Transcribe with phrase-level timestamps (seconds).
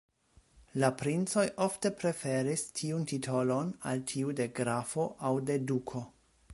[0.83, 6.05] La princoj ofte preferis tiun titolon al tiu de grafo aŭ de duko.